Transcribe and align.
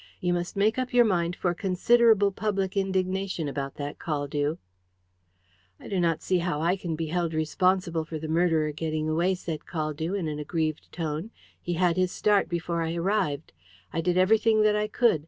You 0.19 0.33
must 0.33 0.55
make 0.55 0.79
up 0.79 0.93
your 0.95 1.05
mind 1.05 1.35
for 1.35 1.53
considerable 1.53 2.31
public 2.31 2.75
indignation 2.75 3.47
about 3.47 3.75
that, 3.75 3.99
Caldew." 3.99 4.57
"I 5.79 5.87
do 5.89 5.99
not 5.99 6.23
see 6.23 6.39
how 6.39 6.59
I 6.59 6.75
can 6.75 6.95
be 6.95 7.05
held 7.05 7.35
responsible 7.35 8.03
for 8.03 8.17
the 8.17 8.27
murderer 8.27 8.71
getting 8.71 9.07
away," 9.07 9.35
said 9.35 9.59
Caldew, 9.67 10.15
in 10.17 10.27
an 10.27 10.39
aggrieved 10.39 10.91
tone. 10.91 11.29
"He 11.61 11.73
had 11.73 11.97
his 11.97 12.11
start 12.11 12.49
before 12.49 12.81
I 12.81 12.95
arrived. 12.95 13.53
I 13.93 14.01
did 14.01 14.17
everything 14.17 14.63
that 14.63 14.75
I 14.75 14.87
could. 14.87 15.19